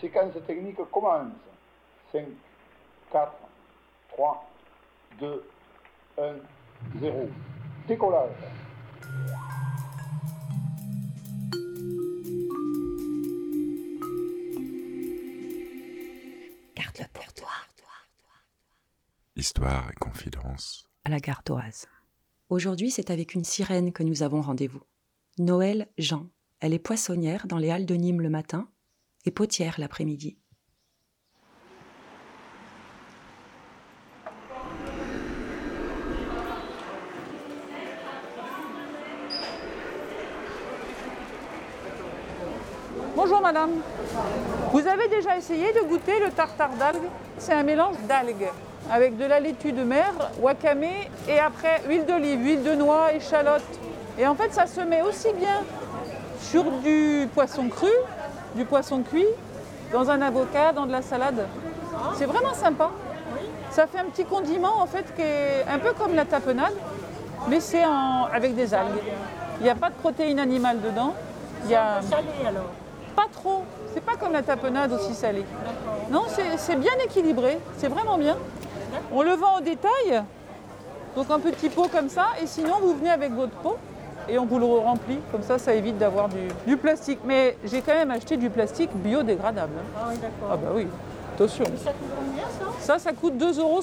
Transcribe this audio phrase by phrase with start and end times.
[0.00, 1.32] séquence technique commence.
[2.12, 2.24] 5,
[3.12, 3.32] 4,
[4.10, 4.50] 3,
[5.20, 5.44] 2,
[6.18, 6.34] 1,
[7.00, 7.28] 0.
[7.88, 8.30] Décollage.
[16.74, 17.48] Garde-le pour toi.
[19.36, 20.88] Histoire et confidence.
[21.04, 21.86] À la gardoise.
[22.48, 24.82] Aujourd'hui, c'est avec une sirène que nous avons rendez-vous.
[25.38, 26.26] Noël Jean.
[26.60, 28.66] Elle est poissonnière dans les Halles de Nîmes le matin
[29.30, 30.36] potière l'après-midi.
[43.14, 43.70] Bonjour madame.
[44.72, 47.08] Vous avez déjà essayé de goûter le tartare d'algues?
[47.38, 48.50] C'est un mélange d'algues
[48.90, 50.84] avec de la laitue de mer, wakame
[51.28, 53.62] et après huile d'olive, huile de noix, échalote.
[54.18, 55.64] Et en fait, ça se met aussi bien
[56.40, 57.88] sur du poisson cru,
[58.56, 59.26] du poisson cuit,
[59.92, 61.46] dans un avocat, dans de la salade.
[62.16, 62.90] C'est vraiment sympa.
[63.70, 66.72] Ça fait un petit condiment en fait qui est un peu comme la tapenade,
[67.48, 69.02] mais c'est en- avec des algues.
[69.60, 71.14] Il n'y a pas de protéines animales dedans.
[71.64, 72.70] Il y a Salé alors.
[73.14, 73.62] pas trop.
[73.92, 75.44] C'est pas comme la tapenade aussi salée.
[76.10, 77.58] Non, c'est c'est bien équilibré.
[77.76, 78.36] C'est vraiment bien.
[79.12, 80.22] On le vend au détail.
[81.16, 82.26] Donc un petit pot comme ça.
[82.42, 83.76] Et sinon, vous venez avec votre pot
[84.28, 85.18] et on vous le remplit.
[85.32, 87.20] Comme ça, ça évite d'avoir du, du plastique.
[87.24, 89.72] Mais j'ai quand même acheté du plastique biodégradable.
[89.78, 89.98] hein.
[89.98, 90.48] Ah oui, d'accord.
[90.52, 90.86] Ah bah oui,
[91.34, 91.64] attention.
[91.64, 92.80] Et ça coûte combien ça?
[92.80, 93.80] Ça, ça coûte 2,70 euros.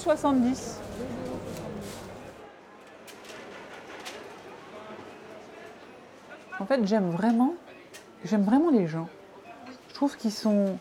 [6.59, 7.55] En fait, j'aime vraiment,
[8.23, 9.08] j'aime vraiment les gens.
[9.89, 10.77] Je trouve qu'ils sont.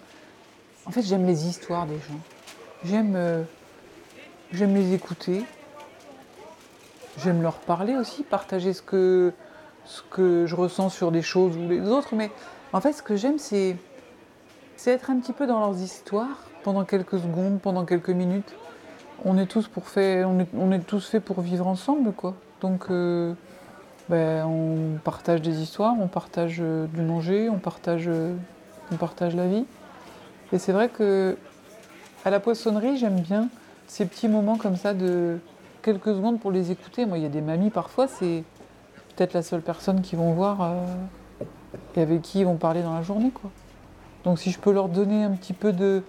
[0.86, 2.20] En fait, j'aime les histoires des gens.
[2.84, 3.42] J'aime, euh,
[4.52, 5.44] j'aime les écouter.
[7.18, 9.32] J'aime leur parler aussi, partager ce que,
[9.92, 12.14] ce que je ressens sur des choses ou les autres.
[12.14, 12.30] Mais
[12.72, 13.76] en fait, ce que j'aime, c'est,
[14.86, 18.54] être un petit peu dans leurs histoires pendant quelques secondes, pendant quelques minutes.
[19.24, 22.34] On est tous pour faire, on est, on est tous faits pour vivre ensemble, quoi.
[22.60, 23.34] Donc, euh,
[24.08, 28.34] ben, on partage des histoires, on partage euh, du manger, on partage, euh,
[28.90, 29.66] on partage la vie.
[30.52, 31.36] Et c'est vrai que
[32.24, 33.48] à la poissonnerie, j'aime bien
[33.86, 35.38] ces petits moments comme ça de
[35.82, 37.04] quelques secondes pour les écouter.
[37.04, 38.42] Moi, il y a des mamies parfois, c'est
[39.16, 41.44] peut-être la seule personne qu'ils vont voir euh,
[41.96, 43.32] et avec qui ils vont parler dans la journée.
[44.24, 46.02] Donc si je peux leur donner un petit peu de...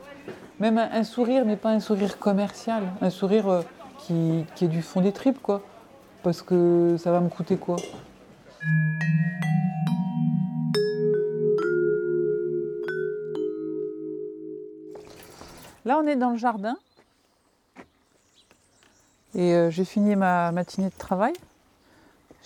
[0.59, 2.83] Même un, sourire, mais pas un sourire commercial.
[3.01, 3.61] Un sourire euh,
[3.99, 5.61] qui, qui est du fond des tripes, quoi.
[6.21, 7.75] Parce que ça va me coûter quoi?
[15.85, 16.77] Là, on est dans le jardin.
[19.35, 21.33] Et euh, j'ai fini ma matinée de travail.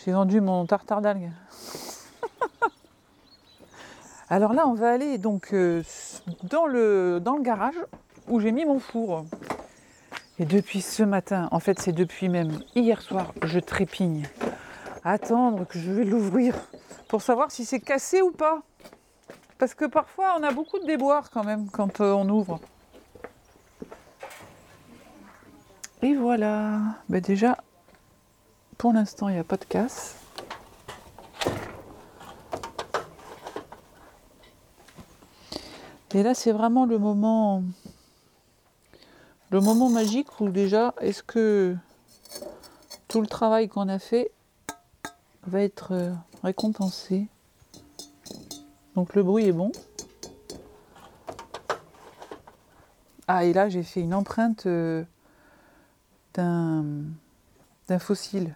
[0.05, 1.31] J'ai vendu mon tartare d'algues.
[4.29, 5.81] Alors là, on va aller donc euh,
[6.43, 7.79] dans, le, dans le garage
[8.27, 9.25] où j'ai mis mon four.
[10.39, 14.27] Et depuis ce matin, en fait c'est depuis même hier soir, je trépigne.
[15.03, 16.53] Attendre que je vais l'ouvrir
[17.07, 18.61] pour savoir si c'est cassé ou pas.
[19.57, 22.59] Parce que parfois on a beaucoup de déboires quand même quand euh, on ouvre.
[26.03, 26.81] Et voilà.
[27.09, 27.57] Ben déjà,
[28.77, 30.15] pour l'instant il n'y a pas de casse.
[36.13, 37.61] Et là, c'est vraiment le moment,
[39.51, 41.75] le moment magique où déjà, est-ce que
[43.07, 44.31] tout le travail qu'on a fait
[45.45, 46.13] va être euh,
[46.43, 47.27] récompensé?
[48.95, 49.71] Donc le bruit est bon.
[53.27, 55.03] Ah, et là, j'ai fait une empreinte euh,
[56.33, 56.85] d'un
[57.89, 58.55] d'un fossile.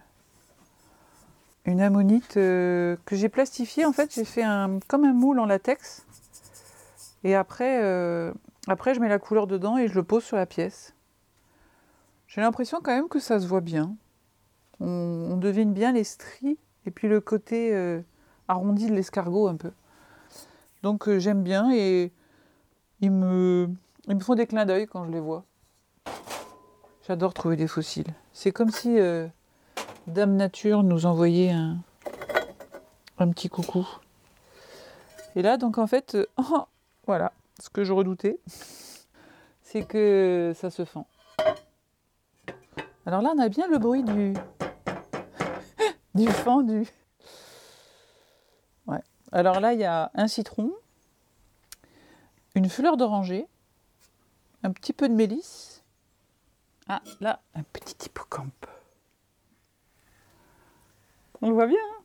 [1.64, 3.84] Une ammonite euh, que j'ai plastifiée.
[3.84, 6.04] En fait, j'ai fait un, comme un moule en latex.
[7.22, 8.32] Et après, euh,
[8.66, 10.94] après, je mets la couleur dedans et je le pose sur la pièce.
[12.26, 13.94] J'ai l'impression quand même que ça se voit bien.
[14.80, 18.00] On, devine bien les stries et puis le côté euh,
[18.48, 19.70] arrondi de l'escargot un peu.
[20.82, 22.12] Donc j'aime bien et
[23.00, 23.68] ils me,
[24.08, 25.44] ils me font des clins d'œil quand je les vois.
[27.06, 28.14] J'adore trouver des fossiles.
[28.32, 28.98] C'est comme si
[30.08, 31.78] Dame Nature nous envoyait un,
[33.30, 33.86] petit coucou.
[35.36, 36.64] Et là, donc en fait, euh, oh,
[37.06, 38.40] voilà, ce que je redoutais,
[39.62, 41.06] c'est que ça se fend.
[43.06, 44.34] Alors là, on a bien le bruit du,
[46.16, 46.88] du fendu.
[48.88, 49.02] Ouais.
[49.30, 50.72] Alors là, il y a un citron,
[52.56, 53.46] une fleur d'oranger,
[54.64, 55.84] un petit peu de mélisse.
[56.88, 58.66] Ah, là, un petit hippocampe.
[61.42, 61.76] On le voit bien.
[61.76, 62.02] hein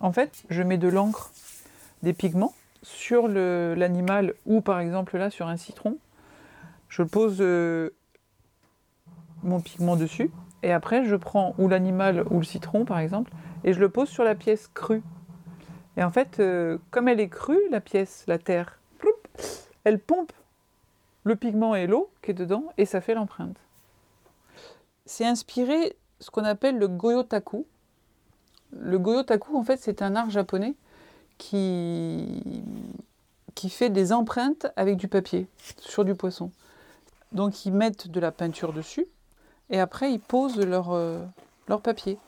[0.00, 1.32] en fait, je mets de l'encre,
[2.02, 5.96] des pigments sur l'animal ou par exemple là sur un citron.
[6.88, 7.90] Je pose euh,
[9.42, 10.30] mon pigment dessus
[10.62, 13.32] et après je prends ou l'animal ou le citron par exemple
[13.64, 15.02] et je le pose sur la pièce crue.
[15.96, 18.78] Et en fait, euh, comme elle est crue, la pièce, la terre,
[19.84, 20.32] elle pompe
[21.24, 23.56] le pigment et l'eau qui est dedans et ça fait l'empreinte.
[25.06, 27.66] C'est inspiré ce qu'on appelle le goyotaku.
[28.72, 30.74] Le goyotaku, en fait, c'est un art japonais
[31.38, 32.42] qui,
[33.68, 35.48] fait des empreintes avec du papier
[35.80, 36.50] sur du poisson.
[37.32, 39.06] Donc ils mettent de la peinture dessus
[39.70, 41.18] et après ils posent leur, euh,
[41.68, 42.18] leur papier.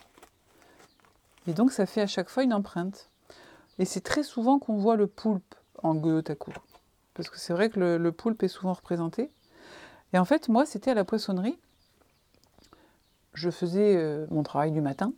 [1.46, 3.08] Et donc ça fait à chaque fois une empreinte.
[3.78, 6.52] Et c'est très souvent qu'on voit le poulpe en goyotaku.
[7.14, 9.30] Parce que c'est vrai que le, poulpe est souvent représenté.
[10.12, 11.58] Et en fait, moi, c'était à la poissonnerie.
[13.34, 15.12] Je faisais euh, mon travail du matin.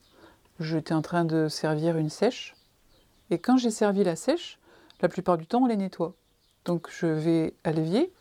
[0.61, 2.55] J'étais en train de servir une sèche.
[3.31, 4.59] Et quand j'ai servi la sèche,
[5.01, 6.15] la plupart du temps, on les nettoie.
[6.67, 8.13] Donc je vais à l'évier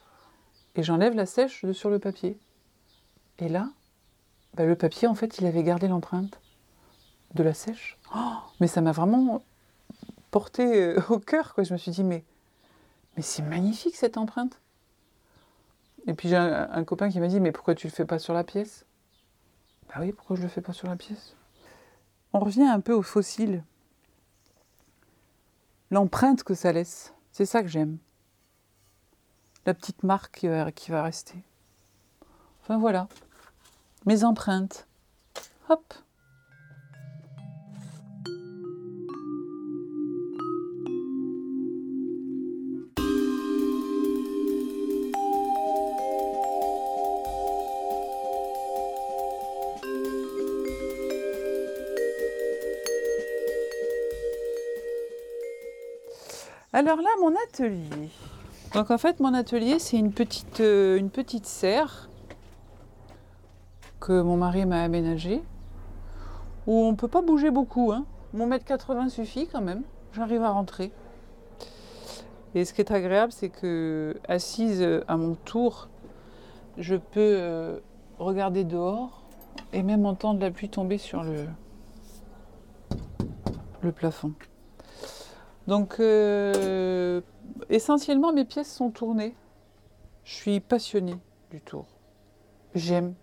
[0.75, 2.39] et j'enlève la sèche sur le papier.
[3.39, 3.69] Et là,
[4.53, 6.39] bah, le papier, en fait, il avait gardé l'empreinte
[7.35, 7.99] de la sèche.
[8.15, 9.43] Oh, mais ça m'a vraiment
[10.31, 11.53] porté euh, au cœur.
[11.53, 11.65] Quoi.
[11.65, 12.23] Je me suis dit, mais,
[13.17, 14.61] c'est magnifique cette empreinte.
[16.07, 18.17] Et puis j'ai un, un, copain qui m'a dit, mais pourquoi tu le fais pas
[18.17, 18.85] sur la pièce?
[19.89, 21.35] Bah oui, pourquoi je le fais pas sur la pièce?
[22.33, 23.63] On revient un peu aux fossiles
[25.91, 27.13] l'empreinte que ça laisse.
[27.31, 27.97] C'est ça que j'aime.
[29.65, 30.39] La petite marque
[30.75, 31.43] qui va, rester.
[32.61, 33.07] Enfin voilà,
[34.05, 34.87] mes empreintes.
[35.69, 35.93] Hop.
[56.79, 58.07] Alors là, mon atelier.
[58.73, 61.01] Donc en fait, mon atelier, c'est une petite, euh,
[61.43, 62.07] serre
[63.99, 65.43] que mon mari m'a aménagée,
[66.67, 67.91] où on ne peut pas bouger beaucoup.
[67.91, 68.05] Hein.
[68.31, 69.81] Mon mètre 80 suffit quand même.
[70.13, 70.93] J'arrive à rentrer.
[72.55, 75.89] Et ce qui est agréable, c'est que assise à mon tour,
[76.77, 77.77] je peux euh,
[78.19, 79.23] regarder dehors
[79.73, 81.25] et même entendre la pluie tomber sur
[83.81, 84.31] le plafond.
[85.69, 87.21] Donc, euh,
[87.69, 89.35] essentiellement, mes pièces sont tournées.
[90.23, 91.19] Je suis passionnée
[91.51, 91.85] du tour.
[92.73, 93.13] J'aime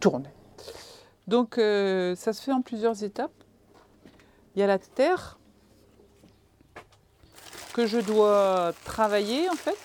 [0.00, 0.30] tourner.
[1.26, 3.44] Donc, euh, ça se fait en plusieurs étapes.
[4.54, 5.38] Il y a la terre
[7.74, 9.76] que je dois travailler, en fait.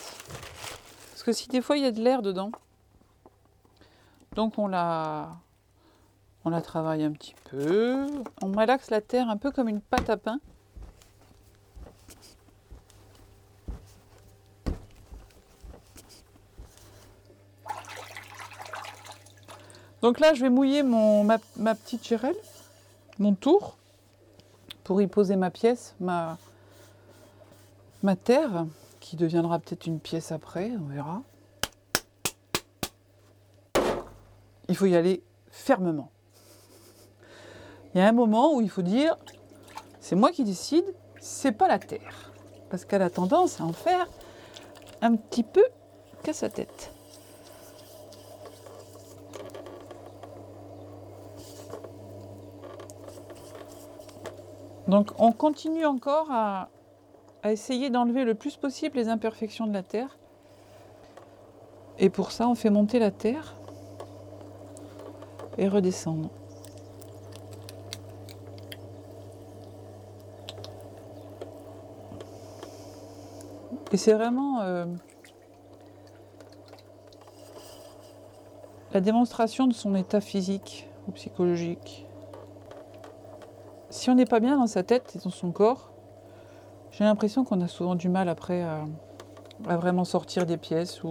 [1.09, 2.53] Parce que si des fois, il y a de l'air dedans.
[4.35, 5.31] Donc, on la,
[6.45, 8.07] on la travaille un petit peu.
[8.41, 10.39] On relaxe la terre un peu comme une pâte à pain.
[20.01, 21.37] Donc là, je vais mouiller mon, ma,
[21.75, 22.35] petite girelle,
[23.19, 23.77] mon tour,
[24.83, 26.37] pour y poser ma pièce, ma,
[28.01, 28.65] ma terre,
[28.99, 31.21] qui deviendra peut-être une pièce après, on verra.
[34.69, 35.21] Il faut y aller
[35.51, 36.09] fermement.
[37.93, 39.17] Il y a un moment où il faut dire,
[39.99, 40.85] c'est moi qui décide,
[41.19, 42.31] c'est pas la terre.
[42.69, 44.07] Parce qu'elle a tendance à en faire
[45.01, 45.63] un petit peu
[46.23, 46.90] qu'à sa tête.
[54.91, 56.67] Donc on continue encore à,
[57.45, 60.17] essayer d'enlever le plus possible les imperfections de la terre.
[61.97, 63.55] Et pour ça, on fait monter la terre
[65.57, 66.29] et redescendre.
[73.93, 74.85] Et c'est vraiment euh,
[78.93, 82.05] la démonstration de son état physique ou psychologique
[83.91, 85.91] si on n'est pas bien dans sa tête et dans son corps,
[86.91, 88.85] j'ai l'impression qu'on a souvent du mal après à,
[89.77, 91.01] vraiment sortir des pièces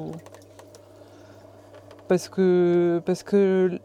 [2.09, 3.81] parce que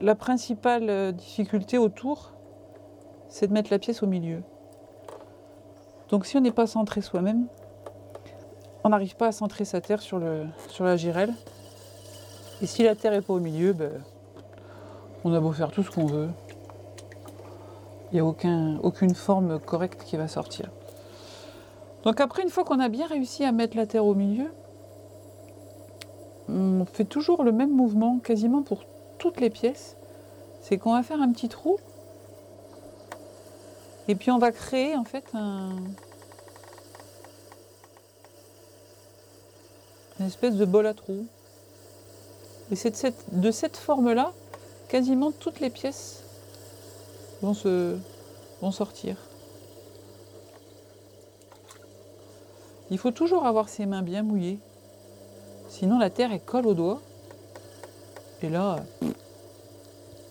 [0.00, 2.32] la principale difficulté autour,
[3.28, 4.42] c'est de mettre la pièce au milieu.
[6.10, 7.46] Donc si on n'est pas centré soi-même,
[8.84, 11.32] on n'arrive pas à centrer sa terre sur, la girelle.
[12.62, 13.90] Et si la terre n'est pas au milieu, ben,
[15.24, 16.28] on a beau faire tout ce qu'on veut,
[18.14, 20.70] n'y a aucun, aucune forme correcte qui va sortir.
[22.04, 24.52] Donc après, une fois qu'on a bien réussi à mettre la terre au milieu,
[26.48, 28.84] on fait toujours le même mouvement quasiment pour
[29.18, 29.96] toutes les pièces.
[30.60, 31.78] C'est qu'on va faire un petit trou
[34.06, 35.76] et puis on va créer en fait un,
[40.20, 41.26] une espèce de bol à trous.
[42.70, 44.32] Et c'est de cette, de cette forme-là,
[44.88, 46.23] quasiment toutes les pièces
[47.44, 47.96] vont, se,
[48.62, 49.16] vont sortir.
[52.90, 54.58] Il faut toujours avoir ses mains bien mouillées.
[55.68, 57.00] Sinon la terre elle colle aux doigts.
[58.42, 58.76] Et là,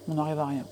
[0.08, 0.66] on n'arrive à rien.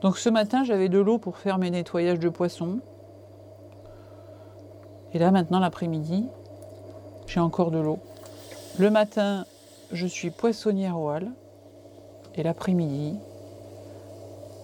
[0.00, 2.78] Donc ce matin, j'avais de l'eau pour faire mes nettoyages de poissons.
[5.12, 6.26] Et là, maintenant, l'après-midi,
[7.26, 7.98] j'ai encore de l'eau.
[8.78, 9.44] Le matin,
[9.92, 11.28] je suis poissonnière au hall.
[12.34, 13.18] Et l'après-midi,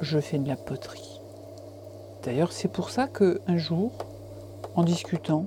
[0.00, 1.20] je fais de la poterie.
[2.22, 3.92] D'ailleurs, c'est pour ça qu'un jour,
[4.74, 5.46] en discutant,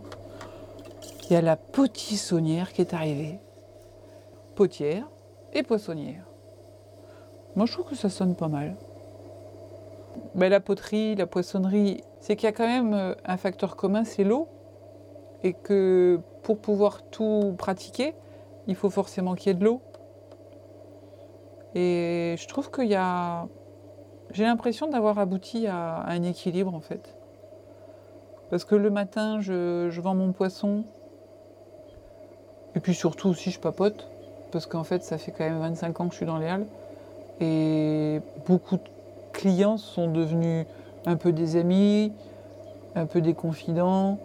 [1.23, 3.39] il y a la potissonnière qui est arrivée.
[4.55, 5.07] Potière
[5.53, 6.25] et poissonnière.
[7.55, 8.75] Moi, je trouve que ça sonne pas mal.
[10.35, 14.03] Ben, la poterie, la poissonnerie, c'est qu'il y a quand même euh, un facteur commun,
[14.03, 14.47] c'est l'eau.
[15.43, 18.15] Et que pour pouvoir tout pratiquer,
[18.67, 19.81] il faut forcément qu'il y ait de l'eau.
[21.75, 23.47] Et je trouve qu'il y a.
[24.31, 27.15] J'ai l'impression d'avoir abouti à, un équilibre en fait.
[28.49, 30.83] Parce que le matin, je, vends mon poisson.
[32.75, 34.07] Et puis surtout aussi, je papote.
[34.51, 36.67] Parce qu'en fait, ça fait quand même 25 ans que je suis dans les halles.
[37.41, 38.89] Et beaucoup de
[39.33, 40.65] clients sont devenus
[41.05, 42.13] un peu des amis,
[42.95, 44.17] un peu des confidents.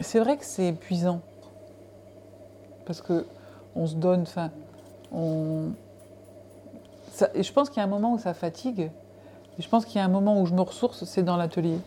[0.00, 1.20] C'est vrai que c'est épuisant.
[2.86, 3.26] Parce que
[3.76, 4.50] on se donne, enfin,
[5.12, 5.70] on.
[7.34, 8.90] et je pense qu'il y a un moment où ça fatigue.
[9.58, 11.78] Et je pense qu'il y a un moment où je me ressource, c'est dans l'atelier.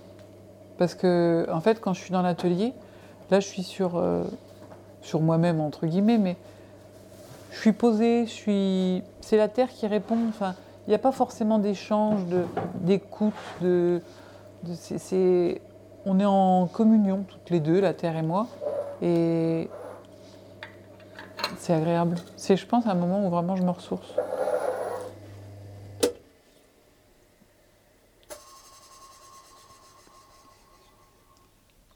[0.78, 2.74] Parce que, en fait, quand je suis dans l'atelier,
[3.30, 4.24] là, je suis sur, euh,
[5.02, 6.38] sur moi-même, entre guillemets, mais
[7.52, 9.04] je suis posée, je suis.
[9.22, 10.18] C'est la terre qui répond.
[10.30, 10.56] Enfin,
[10.88, 12.22] il n'y a pas forcément d'échange,
[12.82, 14.02] d'écoute, de,
[16.06, 18.48] on est en communion toutes les deux, la terre et moi,
[19.02, 19.70] et
[21.58, 22.16] c'est agréable.
[22.36, 24.14] C'est, je pense, un moment où vraiment je me ressource.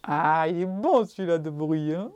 [0.03, 2.11] Ah, il est bon celui-là de bruit, hein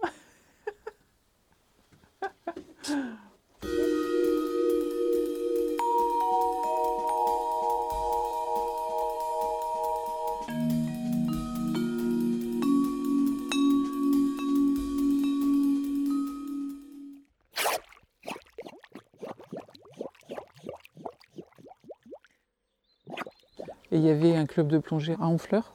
[24.33, 25.73] un club de plongée à Honfleur.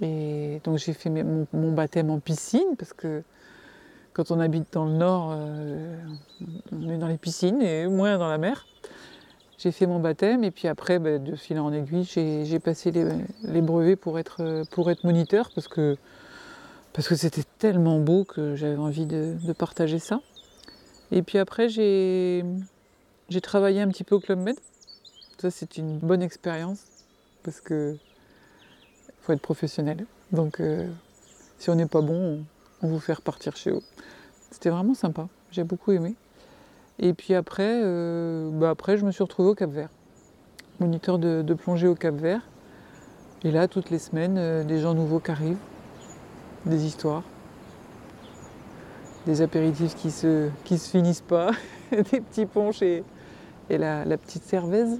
[0.00, 3.22] Et donc j'ai fait mon, baptême en piscine parce que
[4.12, 5.96] quand on habite dans le nord, euh,
[6.72, 8.66] on est dans les piscines et moins dans la mer.
[9.58, 13.60] J'ai fait mon baptême et puis après, ben, de fil en aiguille, j'ai passé les,
[13.60, 15.96] brevets pour être, pour être moniteur parce que
[16.92, 20.20] parce que c'était tellement beau que j'avais envie de, de, partager ça.
[21.12, 22.42] Et puis après, j'ai
[23.42, 24.56] travaillé un petit peu au Club Med.
[25.38, 26.89] Ça, c'est une bonne expérience
[27.42, 27.96] parce que
[29.20, 30.06] faut être professionnel.
[30.32, 30.88] Donc euh,
[31.58, 32.44] si on n'est pas bon,
[32.82, 33.82] on, vous fait repartir chez vous.
[34.50, 36.14] C'était vraiment sympa, j'ai beaucoup aimé.
[36.98, 39.90] Et puis après, euh, bah après, je me suis retrouvée au Cap Vert,
[40.80, 42.42] moniteur de, plongée au Cap Vert.
[43.42, 45.56] Et là, toutes les semaines, euh, des gens nouveaux qui arrivent,
[46.66, 47.22] des histoires,
[49.26, 51.52] des apéritifs qui se, qui se finissent pas,
[51.90, 53.02] des petits ponches et,
[53.70, 54.96] la, petite cerveza,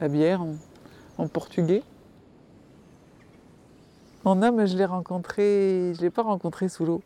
[0.00, 0.42] la bière
[1.18, 1.82] en portugais.
[4.24, 7.02] Mon homme, je l'ai rencontré, je ne l'ai pas rencontré sous l'eau.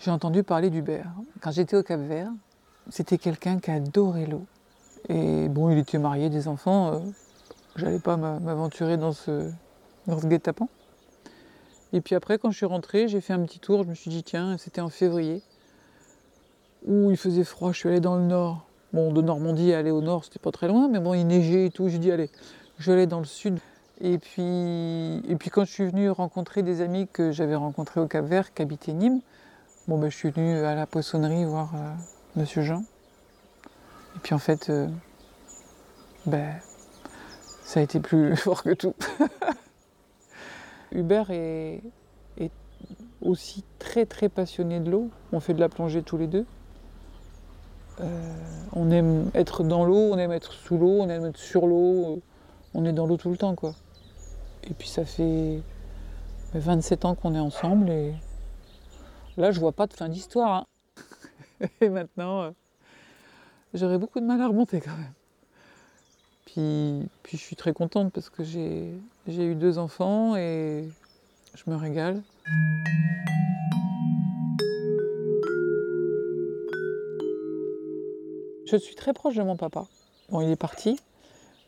[0.00, 1.10] J'ai entendu parler d'Hubert.
[1.40, 2.30] Quand j'étais au Cap Vert,
[2.90, 4.44] c'était quelqu'un qui adorait l'eau.
[5.08, 6.92] Et bon, il était marié, des enfants.
[6.92, 6.98] Euh,
[7.76, 9.50] J'allais pas m'aventurer dans ce,
[10.06, 10.68] dans ce guet-apens.
[11.92, 13.82] Et puis après, quand je suis rentrée, j'ai fait un petit tour.
[13.82, 15.42] Je me suis dit, tiens, c'était en février,
[16.86, 17.72] où il faisait froid.
[17.72, 18.66] Je suis allée dans le nord.
[18.92, 21.66] Bon, de Normandie à aller au nord, c'était pas très loin, mais bon, il neigeait
[21.66, 21.88] et tout.
[21.88, 22.30] Je dis, allez,
[22.78, 23.58] je aller dans le sud.
[24.00, 28.08] Et puis, et puis quand je suis venue rencontrer des amis que j'avais rencontrés au
[28.08, 29.20] Cap Vert, qui habitaient Nîmes,
[29.86, 31.92] bon, ben, je suis venue à la poissonnerie voir euh,
[32.36, 32.82] Monsieur Jean.
[34.16, 34.88] Et puis en fait, euh,
[36.26, 36.54] ben,
[37.62, 38.94] ça a été plus fort que tout.
[40.92, 41.80] Hubert est,
[42.38, 42.50] est,
[43.22, 45.10] aussi très très passionné de l'eau.
[45.32, 46.46] On fait de la plongée tous les deux.
[48.00, 48.34] Euh,
[48.72, 52.20] on aime être dans l'eau, on aime être sous l'eau, on aime être sur l'eau
[52.74, 53.74] on est dans l'eau tout le temps, quoi.
[54.64, 55.60] Et puis ça fait
[56.54, 58.14] 27 ans qu'on est ensemble et
[59.36, 60.66] là, je vois pas de fin d'histoire.
[61.60, 61.66] Hein.
[61.80, 62.50] et maintenant, euh,
[63.72, 65.12] j'aurais beaucoup de mal à remonter quand même.
[66.46, 68.92] Puis, puis je suis très contente parce que j'ai
[69.26, 70.88] eu deux enfants et
[71.54, 72.22] je me régale.
[78.66, 79.86] Je suis très proche de mon papa.
[80.30, 80.98] Bon, il est parti.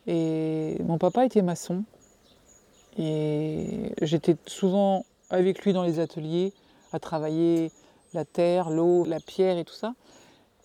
[0.07, 1.83] Et mon papa était maçon.
[2.97, 6.53] Et j'étais souvent avec lui dans les ateliers,
[6.93, 7.71] à travailler
[8.13, 9.93] la terre, l'eau, la pierre et tout ça.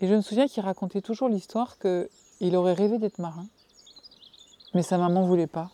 [0.01, 3.47] Et je me souviens qu'il racontait toujours l'histoire qu'il aurait rêvé d'être marin.
[4.75, 5.71] Mais sa maman voulait pas.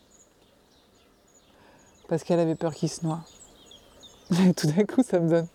[2.09, 3.21] Parce qu'elle avait peur qu'il se noie.
[4.33, 5.47] Et tout d'un coup, ça me donne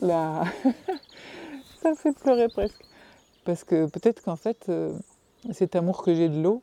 [0.00, 2.82] ça fait pleurer presque.
[3.44, 4.92] Parce que peut-être qu'en fait, euh,
[5.52, 6.62] cet amour que j'ai de l'eau,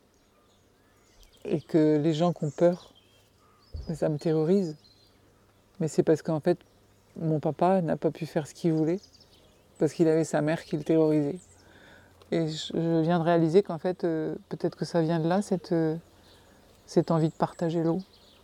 [1.45, 2.93] et que les gens qui ont peur,
[3.93, 4.77] ça me terrorise.
[5.79, 6.57] Mais c'est parce qu'en fait,
[7.17, 8.99] mon papa n'a pas pu faire ce qu'il voulait,
[9.79, 11.39] parce qu'il avait sa mère qui le terrorisait.
[12.31, 15.71] Et je viens de réaliser qu'en fait, euh, peut-être que ça vient de là, cette,
[15.71, 15.95] euh,
[16.85, 17.99] cette envie de partager l'eau.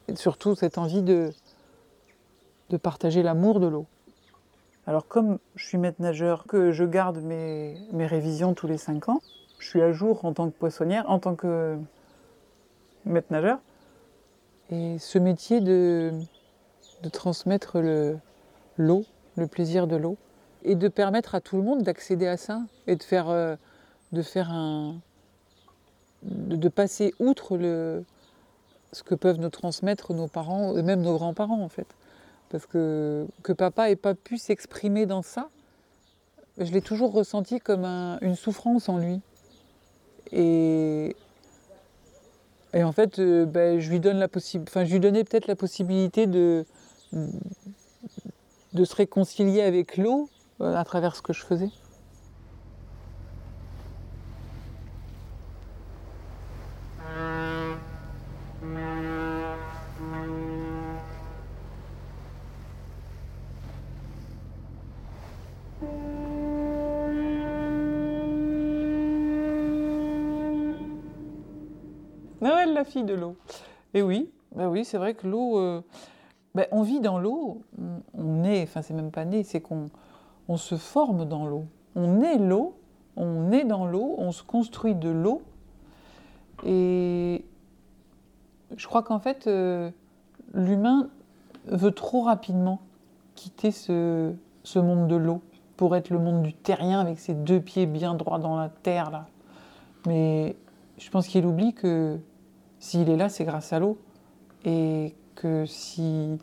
[0.07, 1.31] Et surtout cette envie de,
[2.69, 3.85] de partager l'amour de l'eau.
[4.85, 9.09] Alors comme je suis maître nageur, que je garde mes, mes révisions tous les 5
[9.09, 9.21] ans,
[9.59, 11.77] je suis à jour en tant que poissonnière, en tant que
[13.09, 13.59] maître nageur.
[14.71, 16.11] Et ce métier de,
[17.01, 17.77] de transmettre
[18.77, 20.17] l'eau, le, plaisir de l'eau,
[20.63, 23.55] et de permettre à tout le monde d'accéder à ça, et de faire, euh,
[24.11, 24.95] de faire un...
[26.23, 28.03] de, passer outre le,
[28.91, 31.87] ce que peuvent nous transmettre nos parents, et même nos grands-parents en fait.
[32.49, 35.49] Parce que, que papa n'ait pas pu s'exprimer dans ça,
[36.57, 39.21] je l'ai toujours ressenti comme une souffrance en lui.
[40.31, 41.15] Et,
[42.73, 46.65] et en fait, euh, ben, je lui donnais peut-être la possibilité de,
[48.73, 50.29] de se réconcilier avec l'eau
[50.61, 51.69] euh, à travers ce que je faisais.
[72.97, 73.35] De l'eau.
[73.93, 75.81] Et oui, bah oui, c'est vrai que l'eau,
[76.55, 77.61] bah, on vit dans l'eau,
[78.13, 79.89] on est, enfin c'est même pas né, c'est qu'on
[80.47, 81.65] on se forme dans l'eau.
[81.95, 82.75] On est l'eau,
[83.15, 85.41] on est dans l'eau, on se construit de l'eau.
[86.65, 87.45] Et
[88.75, 89.91] je crois qu'en fait, euh,
[90.53, 91.09] l'humain
[91.65, 92.79] veut trop rapidement
[93.35, 95.41] quitter ce, ce monde de l'eau
[95.77, 99.11] pour être le monde du terrien avec ses deux pieds bien droits dans la terre
[99.11, 99.27] là.
[100.07, 100.55] Mais
[100.97, 102.19] je pense qu'il oublie que
[102.79, 103.97] s'il est là, c'est grâce à l'eau.
[104.65, 106.37] Et que si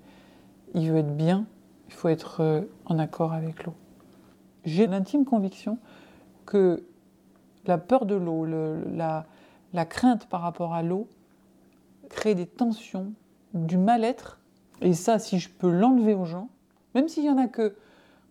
[0.75, 1.47] il veut être bien,
[1.89, 3.75] il faut être euh, en accord avec l'eau.
[4.65, 5.79] J'ai l'intime conviction
[6.45, 6.85] que
[7.67, 9.27] la peur de l'eau, la,
[9.85, 11.09] crainte par rapport à l'eau
[12.09, 13.13] crée des tensions,
[13.55, 14.41] du mal-être.
[14.81, 16.49] Et ça, si je peux l'enlever aux gens,
[16.95, 17.75] même s'il y en a que...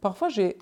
[0.01, 0.57] Parfois, j'ai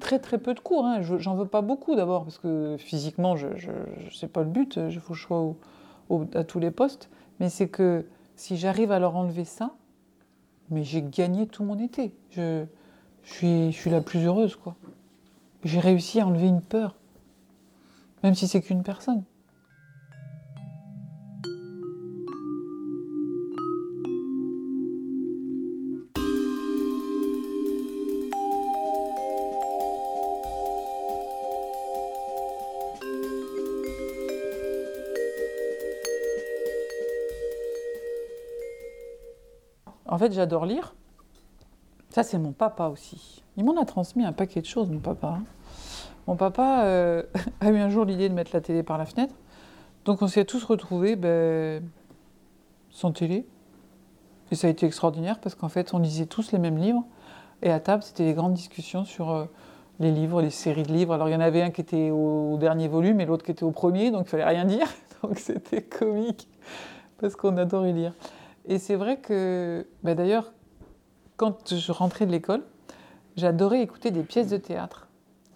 [0.00, 0.86] très très peu de cours.
[0.86, 1.02] Hein.
[1.02, 3.70] J'en veux pas beaucoup d'abord, parce que physiquement, je, je,
[4.16, 5.54] sais pas le but, il faut que je sois
[6.34, 7.08] à tous les postes.
[7.40, 8.04] Mais c'est que
[8.36, 9.74] si j'arrive à leur enlever ça,
[10.70, 12.12] mais j'ai gagné tout mon été.
[12.30, 12.64] Je,
[13.24, 14.76] je, suis, je suis la plus heureuse, quoi.
[15.64, 16.96] J'ai réussi à enlever une peur,
[18.22, 19.22] même si c'est qu'une personne.
[40.22, 40.94] Fait, j'adore lire.
[42.10, 43.42] Ça, c'est mon papa aussi.
[43.56, 45.38] Il m'en a transmis un paquet de choses, mon papa.
[46.26, 47.22] Mon papa euh,
[47.60, 49.34] a eu un jour l'idée de mettre la télé par la fenêtre.
[50.04, 51.82] Donc on s'est tous retrouvés ben,
[52.90, 53.46] sans télé.
[54.50, 57.04] Et ça a été extraordinaire parce qu'en fait, on lisait tous les mêmes livres.
[57.62, 59.46] Et à table, c'était des grandes discussions sur euh,
[60.00, 61.14] les livres, les séries de livres.
[61.14, 63.62] Alors il y en avait un qui était au, dernier volume et l'autre qui était
[63.62, 64.86] au premier, donc il fallait rien dire.
[65.22, 66.48] Donc c'était comique
[67.20, 68.12] parce qu'on adorait lire.
[68.66, 70.52] Et c'est vrai que, bah d'ailleurs,
[71.36, 72.62] quand je rentrais de l'école,
[73.36, 75.08] j'adorais écouter des pièces de théâtre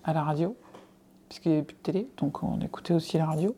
[0.05, 0.57] à la radio,
[1.29, 3.55] puisqu'il n'y avait plus de télé, donc on écoutait aussi la radio.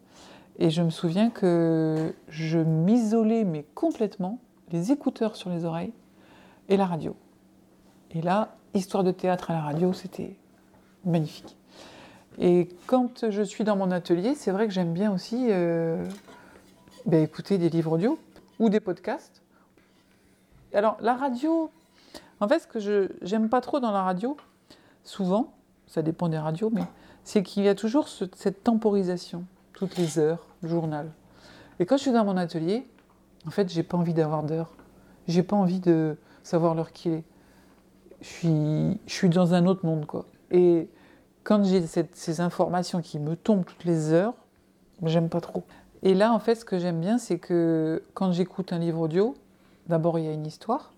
[0.58, 4.38] Et je me souviens que je m'isolais, mais complètement,
[4.70, 5.92] les écouteurs sur les oreilles
[6.68, 7.14] et la radio.
[8.10, 10.36] Et là, histoire de théâtre à la radio, c'était
[11.04, 11.56] magnifique.
[12.38, 16.04] Et quand je suis dans mon atelier, c'est vrai que j'aime bien aussi euh,
[17.06, 18.18] bah, écouter des livres audio
[18.58, 19.37] ou des podcasts.
[20.74, 21.70] Alors, la radio,
[22.40, 24.36] en fait, ce que je j'aime pas trop dans la radio,
[25.04, 25.52] souvent,
[25.86, 26.84] ça dépend des radios, mais
[27.24, 31.10] c'est qu'il y a toujours cette temporisation, toutes les heures, le journal.
[31.78, 32.86] Et quand je suis dans mon atelier,
[33.46, 34.70] en fait, j'ai pas envie d'avoir d'heure.
[35.26, 37.24] J'ai pas envie de savoir l'heure qu'il est.
[38.20, 40.26] Je suis, je suis dans un autre monde, quoi.
[40.50, 40.88] Et
[41.44, 44.34] quand j'ai ces informations qui me tombent toutes les heures,
[45.02, 45.64] j'aime pas trop.
[46.02, 49.34] Et là, en fait, ce que j'aime bien, c'est que quand j'écoute un livre audio,
[49.88, 50.92] d'abord, il y a une histoire.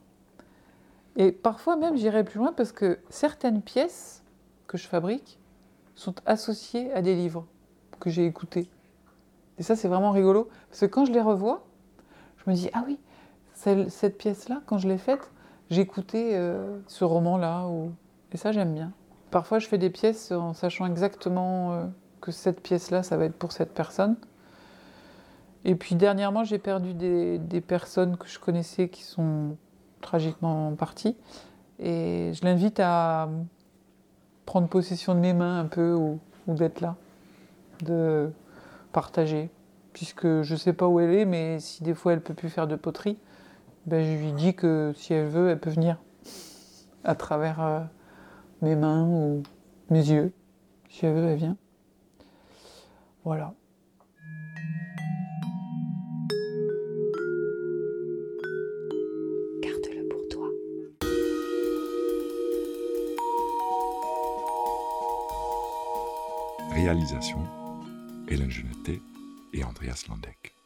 [1.17, 4.23] Et parfois même, j'irai plus loin parce que certaines pièces
[4.67, 5.39] que je fabrique
[5.95, 7.47] sont associées à des livres
[7.99, 8.71] que j'ai écoutés.
[9.59, 10.49] Et ça, c'est vraiment rigolo.
[10.69, 11.65] Parce que quand je les revois,
[12.39, 12.99] je me dis, ah oui,
[13.55, 15.31] cette pièce-là, quand je l'ai faite,
[15.79, 17.69] écouté euh, ce roman-là.
[18.33, 18.93] Et ça, j'aime bien.
[19.31, 21.87] Parfois, je fais des pièces en sachant exactement euh,
[22.21, 24.17] que cette pièce-là, ça va être pour cette personne.
[25.65, 29.57] Et puis dernièrement, j'ai perdu des, personnes que je connaissais qui sont
[30.01, 31.17] tragiquement parties.
[31.79, 33.29] Et je l'invite à
[34.47, 36.97] prendre possession de mes mains un peu ou, d'être là,
[37.85, 38.31] de
[38.93, 39.51] partager.
[39.93, 42.35] Puisque je ne sais pas où elle est, mais si des fois elle ne peut
[42.35, 43.19] plus faire de poterie,
[43.87, 45.99] ben je lui dis que si elle veut, elle peut venir
[47.05, 47.81] à travers euh,
[48.63, 49.43] mes mains ou
[49.91, 50.33] mes yeux.
[50.89, 51.57] Si elle veut, elle vient.
[53.25, 53.55] Voilà.
[68.27, 69.01] Hélène Genetet
[69.53, 70.60] et Andreas Landeck.